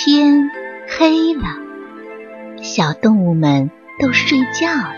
[0.00, 0.48] 天
[0.96, 1.42] 黑了，
[2.62, 4.94] 小动物们都睡觉了。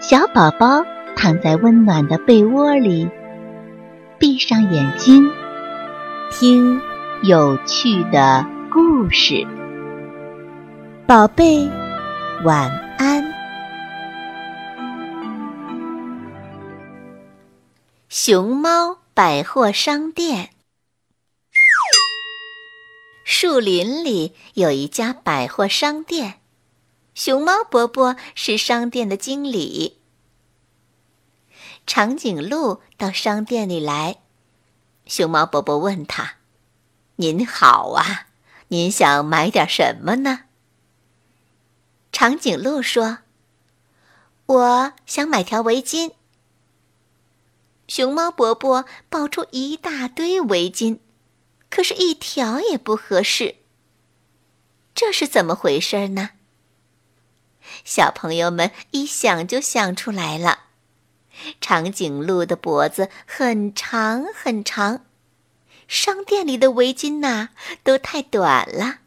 [0.00, 0.84] 小宝宝
[1.16, 3.10] 躺在温暖的被窝里，
[4.20, 5.28] 闭上眼睛，
[6.30, 6.80] 听
[7.24, 9.44] 有趣的故事。
[11.04, 11.68] 宝贝，
[12.44, 13.24] 晚安。
[18.08, 20.50] 熊猫百货商店。
[23.28, 26.40] 树林里有一家百货商店，
[27.12, 29.98] 熊猫伯伯是商店的经理。
[31.88, 34.18] 长颈鹿到商店里来，
[35.06, 36.36] 熊猫伯伯问他
[37.16, 38.28] ：“您好啊，
[38.68, 40.44] 您想买点什么呢？”
[42.12, 43.18] 长颈鹿说
[44.46, 46.12] ：“我想买条围巾。”
[47.88, 51.00] 熊猫伯伯抱出一大堆围巾。
[51.68, 53.56] 可是，一条也不合适。
[54.94, 56.30] 这是怎么回事呢？
[57.84, 60.60] 小朋友们一想就想出来了：
[61.60, 65.04] 长颈鹿的脖子很长很长，
[65.86, 67.50] 商店里的围巾呐
[67.82, 69.00] 都太短了。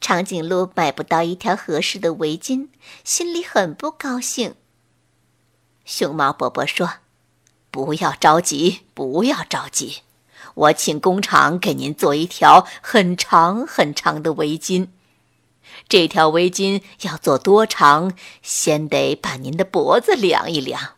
[0.00, 2.68] 长颈鹿买不到一条合适的围巾，
[3.04, 4.56] 心里很不高兴。
[5.84, 6.94] 熊猫伯伯说
[7.70, 10.02] ：“不要着急，不要着急。”
[10.54, 14.88] 我请工厂给您做一条很长很长的围巾。
[15.88, 18.12] 这条围巾要做多长，
[18.42, 20.94] 先得把您的脖子量一量。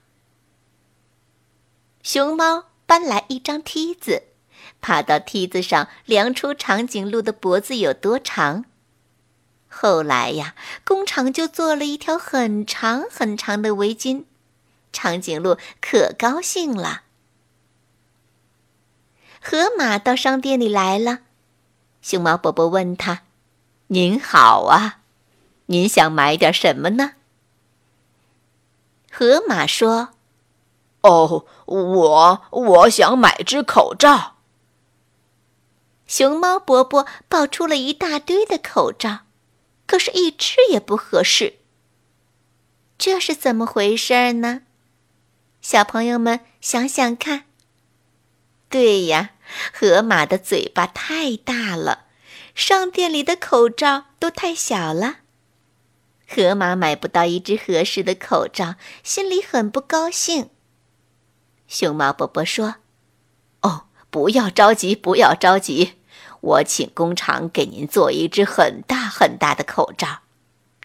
[2.03, 4.25] 熊猫搬来一张梯子，
[4.81, 8.65] 爬到梯子上量出长颈鹿的脖子有多长。
[9.69, 14.25] 后来呀，工厂就做了一条很长很长的围巾，
[14.93, 17.03] 长颈鹿可高兴了。
[19.45, 21.19] 河马到商店里来了，
[22.01, 23.23] 熊猫伯伯问他
[23.89, 25.01] ：“您好啊，
[25.67, 27.15] 您想买点什么呢？”
[29.11, 30.11] 河马说
[31.03, 34.37] ：“哦，我我想买只口罩。”
[36.07, 39.21] 熊猫伯伯抱出了一大堆的口罩，
[39.87, 41.59] 可是，一只也不合适。
[42.97, 44.63] 这是怎么回事呢？
[45.61, 47.45] 小朋友们想想看。
[48.73, 49.33] 对呀，
[49.71, 52.07] 河马的嘴巴太大了，
[52.55, 55.17] 商店里的口罩都太小了。
[56.27, 60.49] 河马买不到一只合适的口罩，心里很不高兴。
[61.69, 62.77] 熊猫伯伯说
[63.61, 65.99] ：“哦，不要着急，不要着急，
[66.41, 70.21] 我请工厂给您做一只很大很大的口罩。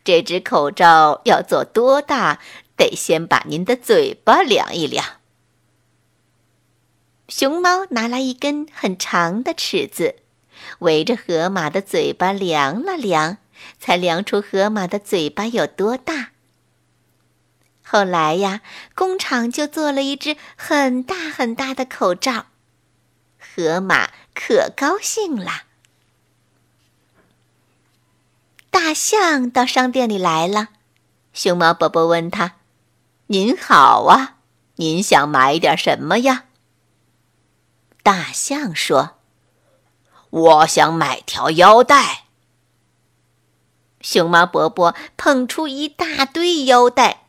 [0.04, 2.42] 这只口罩要做多大，
[2.76, 5.06] 得先把您的嘴巴量一量。”
[7.28, 10.16] 熊猫拿来一根很长的尺子，
[10.80, 13.38] 围着河马的嘴巴量了量，
[13.80, 16.30] 才量出河马的嘴巴有多大。
[17.84, 18.62] 后来呀，
[18.96, 22.48] 工厂就做了一只很大很大的口罩，
[23.38, 25.64] 河马可高兴了。
[28.70, 30.70] 大象到商店里来了，
[31.34, 32.56] 熊猫伯伯问他
[33.28, 34.38] ：“您好啊，
[34.76, 36.46] 您想买点什么呀？”
[38.08, 39.18] 大象说
[40.32, 42.28] ：“我想买条腰带。”
[44.00, 47.28] 熊猫伯伯捧出一大堆腰带，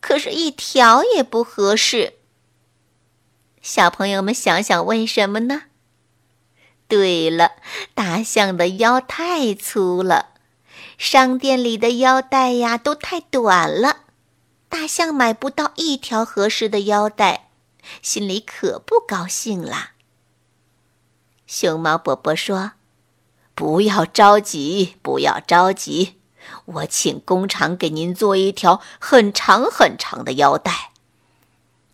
[0.00, 2.14] 可是，一条也不合适。
[3.60, 5.64] 小朋友们想想，为什么呢？
[6.88, 7.56] 对了，
[7.92, 10.30] 大象的腰太粗了，
[10.96, 14.04] 商店里的腰带呀都太短了，
[14.70, 17.50] 大象买不到一条合适的腰带，
[18.00, 19.90] 心里可不高兴了。
[21.48, 22.72] 熊猫伯伯说
[23.56, 26.16] ：“不要着急，不要着急，
[26.66, 30.90] 我请工厂给您做一条很长很长的腰带。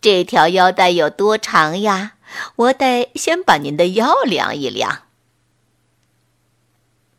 [0.00, 2.14] 这条腰带有多长呀？
[2.56, 5.02] 我得先把您的腰量一量。”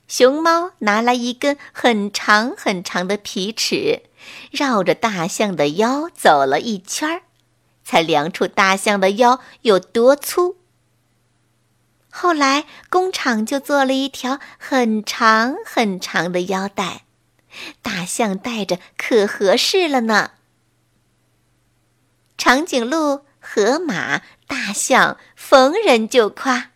[0.09, 4.04] 熊猫拿来一根很长很长的皮尺，
[4.51, 7.21] 绕着大象的腰走了一圈儿，
[7.86, 10.57] 才量出大象的腰有多粗。
[12.17, 17.01] 后来，工厂就做了一条很长很长的腰带，
[17.81, 20.31] 大象戴着可合适了呢。
[22.38, 26.67] 长颈鹿、河马、大象逢人就夸：“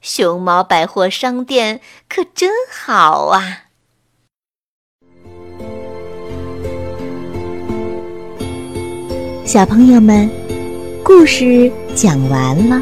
[0.00, 3.64] 熊猫百货商店可真好啊！”
[9.44, 10.30] 小朋友们，
[11.02, 12.80] 故事讲完了。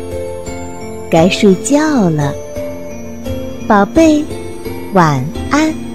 [1.11, 2.35] 该睡觉了，
[3.67, 4.25] 宝贝，
[4.93, 5.88] 晚安。